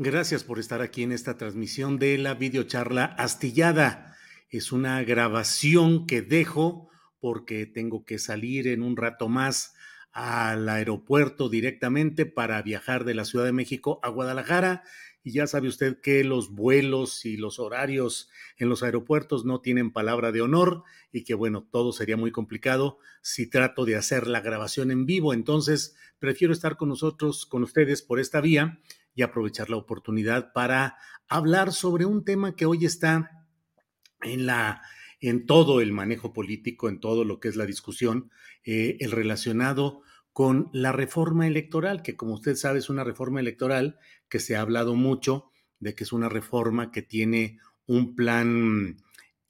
[0.00, 4.16] Gracias por estar aquí en esta transmisión de la videocharla astillada.
[4.48, 9.74] Es una grabación que dejo porque tengo que salir en un rato más
[10.12, 14.84] al aeropuerto directamente para viajar de la Ciudad de México a Guadalajara.
[15.24, 19.92] Y ya sabe usted que los vuelos y los horarios en los aeropuertos no tienen
[19.92, 24.42] palabra de honor y que bueno, todo sería muy complicado si trato de hacer la
[24.42, 25.34] grabación en vivo.
[25.34, 28.78] Entonces, prefiero estar con nosotros, con ustedes por esta vía
[29.18, 30.96] y aprovechar la oportunidad para
[31.28, 33.44] hablar sobre un tema que hoy está
[34.22, 34.80] en la
[35.20, 38.30] en todo el manejo político, en todo lo que es la discusión,
[38.62, 40.02] eh, el relacionado
[40.32, 44.60] con la reforma electoral, que como usted sabe es una reforma electoral que se ha
[44.60, 48.98] hablado mucho de que es una reforma que tiene un plan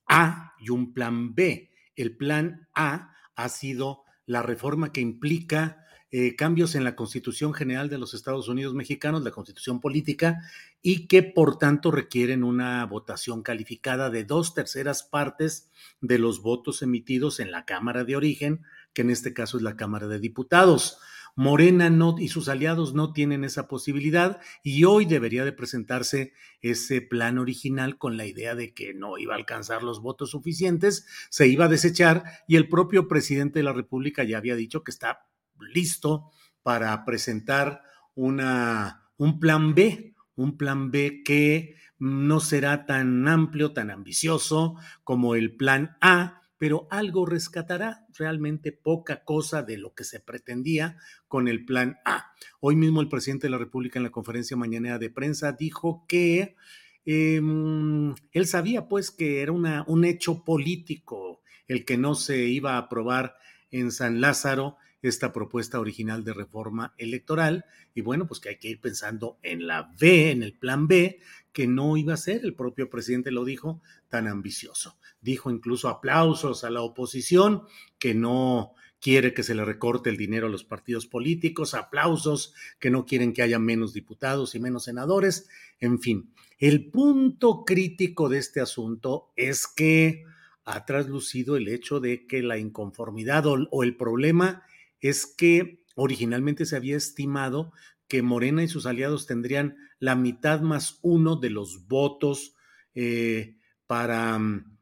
[0.06, 1.70] A y un plan B.
[1.94, 7.90] El plan A ha sido la reforma que implica eh, cambios en la Constitución General
[7.90, 10.38] de los Estados Unidos Mexicanos, la Constitución Política,
[10.80, 15.70] y que por tanto requieren una votación calificada de dos terceras partes
[16.00, 18.62] de los votos emitidos en la Cámara de Origen,
[18.94, 20.98] que en este caso es la Cámara de Diputados.
[21.36, 26.32] Morena no, y sus aliados no tienen esa posibilidad y hoy debería de presentarse
[26.62, 31.06] ese plan original con la idea de que no iba a alcanzar los votos suficientes,
[31.30, 34.90] se iba a desechar y el propio presidente de la República ya había dicho que
[34.90, 35.27] está
[35.60, 36.30] listo
[36.62, 37.82] para presentar
[38.14, 45.34] una, un plan B, un plan B que no será tan amplio, tan ambicioso como
[45.34, 50.96] el plan A, pero algo rescatará, realmente poca cosa de lo que se pretendía
[51.28, 52.32] con el plan A.
[52.60, 56.56] Hoy mismo el presidente de la República en la conferencia mañanera de prensa dijo que
[57.04, 62.74] em, él sabía pues que era una, un hecho político el que no se iba
[62.74, 63.36] a aprobar
[63.70, 67.64] en San Lázaro esta propuesta original de reforma electoral
[67.94, 71.20] y bueno, pues que hay que ir pensando en la B, en el plan B,
[71.52, 74.98] que no iba a ser, el propio presidente lo dijo, tan ambicioso.
[75.20, 77.62] Dijo incluso aplausos a la oposición,
[77.98, 82.90] que no quiere que se le recorte el dinero a los partidos políticos, aplausos, que
[82.90, 85.48] no quieren que haya menos diputados y menos senadores,
[85.78, 86.32] en fin.
[86.58, 90.24] El punto crítico de este asunto es que
[90.68, 94.62] ha traslucido el hecho de que la inconformidad o, el problema
[95.00, 97.72] es que originalmente se había estimado
[98.06, 102.54] que Morena y sus aliados tendrían la mitad más uno de los votos
[102.94, 103.56] eh,
[103.86, 104.78] para mm,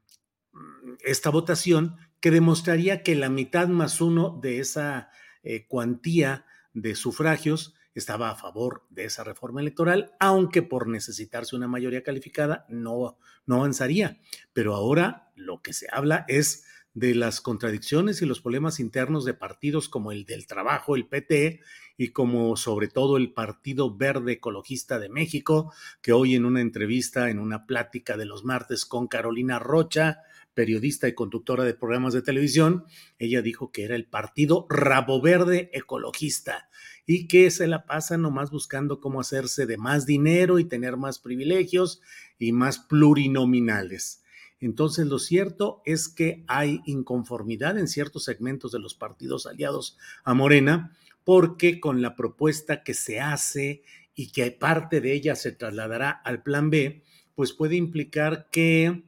[1.05, 5.11] esta votación, que demostraría que la mitad más uno de esa
[5.45, 11.69] eh, cuantía de sufragios estaba a favor de esa reforma electoral, aunque por necesitarse una
[11.69, 14.19] mayoría calificada no, no avanzaría.
[14.53, 16.65] Pero ahora lo que se habla es
[16.95, 21.61] de las contradicciones y los problemas internos de partidos como el del trabajo, el PT,
[21.99, 25.73] y como sobre todo el Partido Verde Ecologista de México,
[26.03, 30.23] que hoy en una entrevista, en una plática de los martes con Carolina Rocha,
[30.55, 32.85] periodista y conductora de programas de televisión,
[33.19, 36.71] ella dijo que era el Partido Rabo Verde Ecologista
[37.05, 41.19] y que se la pasa nomás buscando cómo hacerse de más dinero y tener más
[41.19, 42.00] privilegios
[42.39, 44.23] y más plurinominales.
[44.61, 50.35] Entonces, lo cierto es que hay inconformidad en ciertos segmentos de los partidos aliados a
[50.35, 53.82] Morena, porque con la propuesta que se hace
[54.14, 57.03] y que parte de ella se trasladará al plan B,
[57.35, 59.05] pues puede implicar que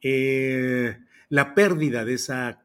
[0.00, 0.98] eh,
[1.28, 2.62] la pérdida de esa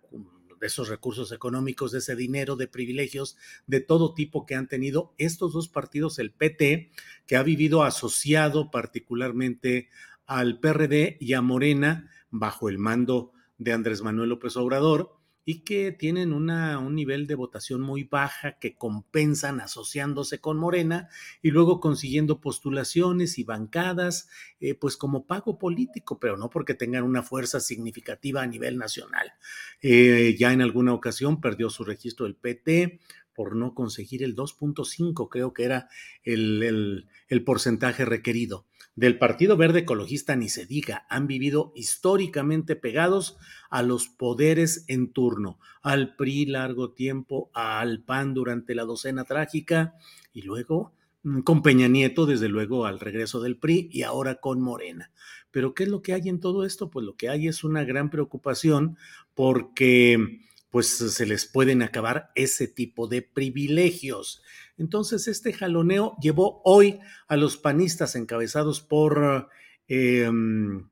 [0.62, 3.36] de esos recursos económicos, de ese dinero, de privilegios,
[3.66, 6.92] de todo tipo que han tenido estos dos partidos, el PT,
[7.26, 9.90] que ha vivido asociado particularmente
[10.28, 15.92] al PRD y a Morena bajo el mando de Andrés Manuel López Obrador, y que
[15.92, 21.10] tienen una, un nivel de votación muy baja que compensan asociándose con Morena
[21.42, 24.30] y luego consiguiendo postulaciones y bancadas,
[24.60, 29.34] eh, pues como pago político, pero no porque tengan una fuerza significativa a nivel nacional.
[29.82, 33.00] Eh, ya en alguna ocasión perdió su registro el PT,
[33.34, 35.90] por no conseguir el 2.5, creo que era
[36.24, 38.66] el, el, porcentaje requerido.
[38.96, 43.38] Del Partido Verde Ecologista ni se diga, han vivido históricamente pegados
[43.70, 49.96] a los poderes en turno, al PRI largo tiempo, al PAN durante la docena trágica
[50.34, 50.94] y luego
[51.24, 55.12] mm, con Peña Nieto, desde luego al regreso del PRI y ahora con Morena.
[55.52, 56.90] Pero ¿qué es lo que hay en todo esto?
[56.90, 58.98] Pues lo que hay es una gran preocupación
[59.36, 64.42] porque pues se les pueden acabar ese tipo de privilegios.
[64.78, 69.50] Entonces, este jaloneo llevó hoy a los panistas encabezados por,
[69.88, 70.88] em,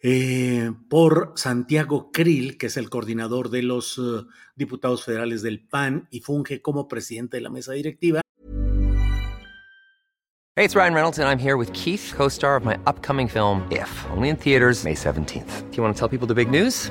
[0.00, 6.08] eh, por Santiago Krill, que es el coordinador de los uh, diputados federales del PAN
[6.12, 8.20] y funge como presidente de la mesa directiva.
[10.58, 13.66] Hey, it's Ryan Reynolds, and I'm here with Keith, co star of my upcoming film,
[13.70, 15.70] If, only in theaters, May 17th.
[15.70, 16.90] Do you want to tell people the big news?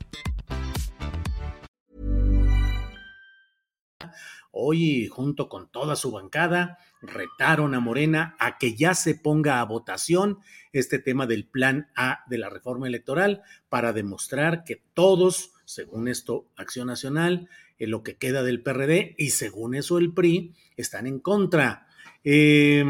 [4.51, 9.65] hoy junto con toda su bancada retaron a Morena a que ya se ponga a
[9.65, 10.39] votación
[10.71, 16.47] este tema del plan A de la reforma electoral para demostrar que todos, según esto,
[16.55, 17.49] Acción Nacional,
[17.79, 21.87] en lo que queda del PRD y según eso el PRI, están en contra.
[22.23, 22.83] Eh,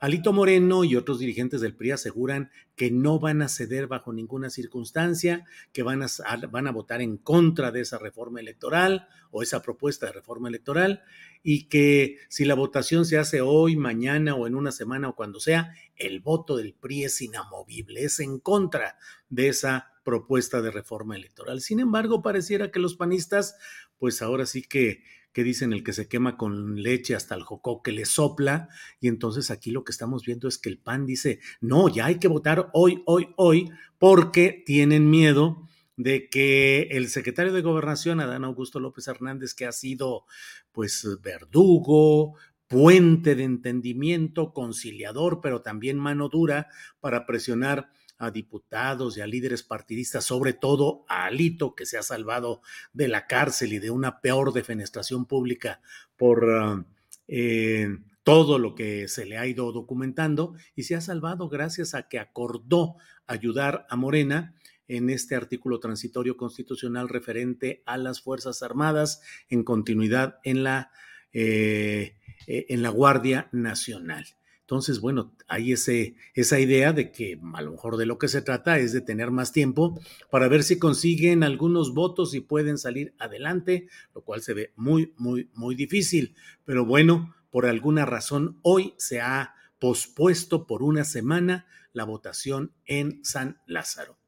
[0.00, 4.48] Alito Moreno y otros dirigentes del PRI aseguran que no van a ceder bajo ninguna
[4.48, 5.44] circunstancia,
[5.74, 10.48] que van a, votar en contra de esa reforma electoral o esa propuesta de reforma
[10.48, 11.02] electoral
[11.42, 15.38] y que si la votación se hace hoy, mañana o en una semana o cuando
[15.38, 18.96] sea, el voto del PRI es inamovible, es en contra
[19.28, 21.60] de esa propuesta de reforma electoral.
[21.60, 23.54] Sin embargo, pareciera que los panistas,
[23.98, 27.82] pues ahora sí que que dicen el que se quema con leche hasta el jocó
[27.82, 28.68] que le sopla.
[29.00, 32.18] Y entonces aquí lo que estamos viendo es que el PAN dice, no, ya hay
[32.18, 38.44] que votar hoy, hoy, hoy, porque tienen miedo de que el secretario de Gobernación, Adán
[38.44, 40.24] Augusto López Hernández, que ha sido
[40.72, 42.36] pues verdugo,
[42.70, 46.68] puente de entendimiento, conciliador, pero también mano dura
[47.00, 47.90] para presionar
[48.20, 52.60] a diputados y a líderes partidistas, sobre todo a Alito, que se ha salvado
[52.92, 55.80] de la cárcel y de una peor defenestración pública
[56.16, 56.84] por ah,
[57.26, 57.88] eh,
[58.22, 62.18] todo lo que se le ha ido documentando, y se ha salvado gracias a que
[62.18, 64.54] acordó ayudar a Morena
[64.86, 70.90] en este artículo transitorio constitucional referente a las Fuerzas Armadas en continuidad en la,
[71.32, 72.16] eh,
[72.46, 74.26] eh, en la Guardia Nacional.
[74.70, 78.78] Entonces, bueno, hay esa idea de que a lo mejor de lo que se trata
[78.78, 80.00] es de tener más tiempo
[80.30, 85.12] para ver si consiguen algunos votos y pueden salir adelante, lo cual se ve muy,
[85.16, 86.36] muy, muy difícil.
[86.64, 93.24] Pero bueno, por alguna razón hoy se ha pospuesto por una semana la votación en
[93.24, 94.18] San Lázaro.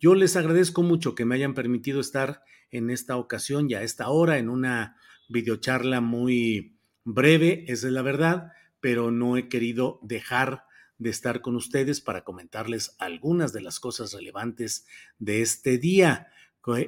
[0.00, 4.08] Yo les agradezco mucho que me hayan permitido estar en esta ocasión y a esta
[4.08, 4.96] hora en una
[5.28, 10.64] videocharla muy breve, esa es la verdad pero no he querido dejar
[10.98, 14.86] de estar con ustedes para comentarles algunas de las cosas relevantes
[15.18, 16.28] de este día.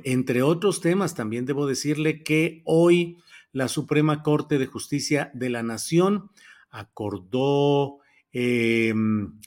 [0.04, 3.16] Entre otros temas, también debo decirle que hoy
[3.52, 6.30] la Suprema Corte de Justicia de la Nación
[6.70, 7.98] acordó
[8.32, 9.38] em,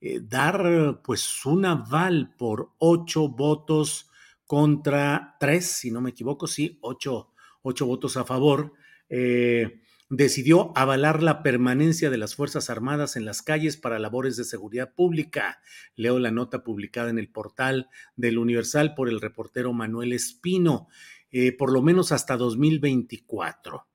[0.00, 4.10] eh, dar pues un aval por ocho votos
[4.46, 7.32] contra tres, si no me equivoco, sí, ocho,
[7.62, 8.72] ocho votos a favor.
[9.08, 14.44] Eh, decidió avalar la permanencia de las Fuerzas Armadas en las calles para labores de
[14.44, 15.60] seguridad pública.
[15.96, 20.88] Leo la nota publicada en el portal del Universal por el reportero Manuel Espino,
[21.30, 23.86] eh, por lo menos hasta 2024.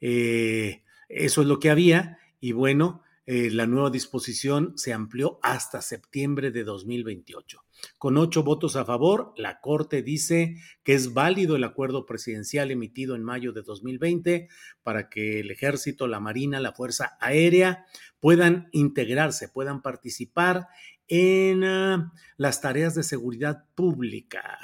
[0.00, 5.82] Eh, eso es lo que había y bueno, eh, la nueva disposición se amplió hasta
[5.82, 7.62] septiembre de 2028.
[7.98, 13.14] Con ocho votos a favor, la Corte dice que es válido el acuerdo presidencial emitido
[13.16, 14.48] en mayo de 2020
[14.82, 17.84] para que el ejército, la marina, la fuerza aérea
[18.18, 20.68] puedan integrarse, puedan participar
[21.06, 24.58] en ah, las tareas de seguridad pública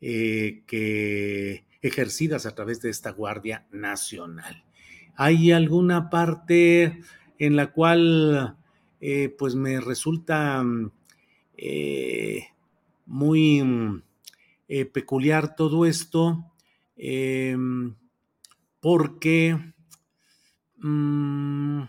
[0.00, 4.64] eh, que ejercidas a través de esta Guardia Nacional.
[5.14, 7.02] ¿Hay alguna parte
[7.38, 8.56] en la cual
[9.00, 10.64] eh, pues me resulta
[11.56, 12.48] eh,
[13.06, 14.02] muy
[14.68, 16.52] eh, peculiar todo esto
[16.96, 17.94] em,
[18.80, 19.74] porque
[20.76, 21.82] mm,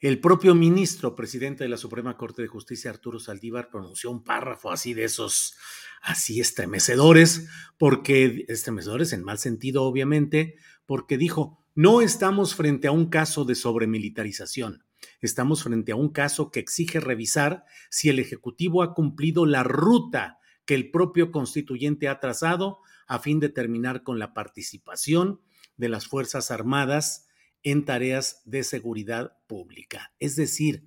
[0.00, 4.70] el propio ministro, presidente de la Suprema Corte de Justicia, Arturo Saldívar, pronunció un párrafo
[4.70, 5.56] así de esos,
[6.00, 13.06] así estremecedores, porque estremecedores en mal sentido, obviamente, porque dijo, no estamos frente a un
[13.06, 14.84] caso de sobremilitarización.
[15.22, 20.40] Estamos frente a un caso que exige revisar si el Ejecutivo ha cumplido la ruta
[20.66, 25.40] que el propio constituyente ha trazado a fin de terminar con la participación
[25.78, 27.28] de las Fuerzas Armadas
[27.62, 30.12] en tareas de seguridad pública.
[30.18, 30.84] Es decir,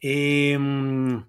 [0.00, 1.22] em,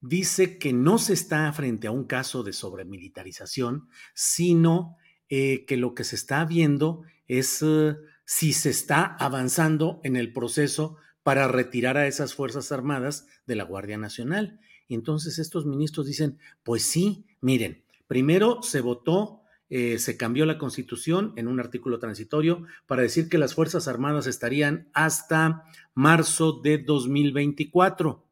[0.00, 4.96] dice que no se está frente a un caso de sobremilitarización, sino
[5.28, 7.94] eh, que lo que se está viendo es eh,
[8.24, 13.64] si se está avanzando en el proceso para retirar a esas Fuerzas Armadas de la
[13.64, 14.60] Guardia Nacional.
[14.88, 21.32] Entonces estos ministros dicen, pues sí, miren, primero se votó, eh, se cambió la constitución
[21.36, 25.64] en un artículo transitorio para decir que las Fuerzas Armadas estarían hasta
[25.94, 28.28] marzo de 2024.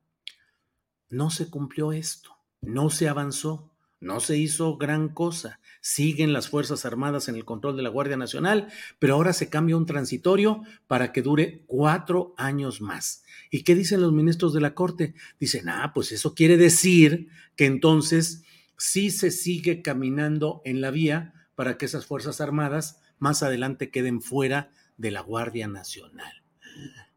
[1.08, 3.71] No se cumplió esto, no se avanzó.
[4.02, 5.60] No se hizo gran cosa.
[5.80, 8.66] Siguen las Fuerzas Armadas en el control de la Guardia Nacional,
[8.98, 13.22] pero ahora se cambia un transitorio para que dure cuatro años más.
[13.48, 15.14] ¿Y qué dicen los ministros de la Corte?
[15.38, 18.42] Dicen, ah, pues eso quiere decir que entonces
[18.76, 24.20] sí se sigue caminando en la vía para que esas Fuerzas Armadas más adelante queden
[24.20, 26.42] fuera de la Guardia Nacional.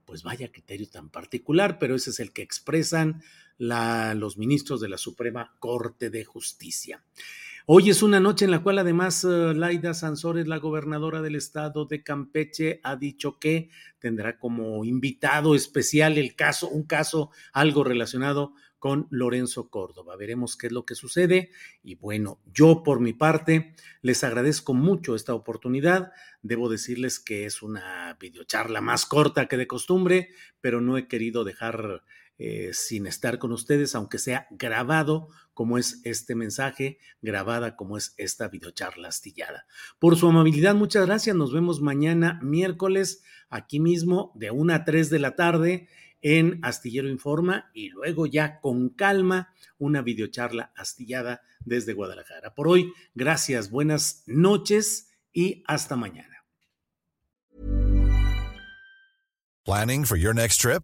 [0.05, 3.23] Pues vaya criterio tan particular, pero ese es el que expresan
[3.57, 7.03] los ministros de la Suprema Corte de Justicia.
[7.67, 11.85] Hoy es una noche en la cual además eh, Laida Sansores, la gobernadora del estado
[11.85, 18.53] de Campeche, ha dicho que tendrá como invitado especial el caso, un caso algo relacionado
[18.77, 20.15] con Lorenzo Córdoba.
[20.15, 21.49] Veremos qué es lo que sucede.
[21.81, 26.11] Y bueno, yo por mi parte les agradezco mucho esta oportunidad.
[26.43, 30.29] Debo decirles que es una videocharla más corta que de costumbre,
[30.61, 32.03] pero no he querido dejar
[32.37, 38.13] eh, sin estar con ustedes, aunque sea grabado como es este mensaje, grabada como es
[38.17, 39.65] esta videocharla astillada.
[39.99, 41.35] Por su amabilidad, muchas gracias.
[41.35, 45.87] Nos vemos mañana miércoles aquí mismo de 1 a 3 de la tarde
[46.21, 52.53] en Astillero Informa y luego ya con calma una videocharla astillada desde Guadalajara.
[52.53, 56.43] Por hoy, gracias, buenas noches y hasta mañana.
[59.65, 60.83] Planning for your next trip?